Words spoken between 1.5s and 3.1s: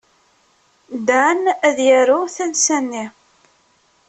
ad yaru tansa-nni.